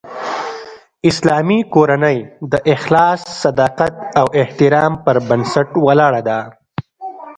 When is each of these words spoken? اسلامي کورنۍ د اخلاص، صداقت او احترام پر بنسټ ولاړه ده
اسلامي 1.09 1.59
کورنۍ 1.73 2.17
د 2.51 2.53
اخلاص، 2.75 3.21
صداقت 3.43 3.93
او 4.19 4.25
احترام 4.41 4.93
پر 5.05 5.15
بنسټ 5.27 5.69
ولاړه 5.85 6.21
ده 6.27 6.39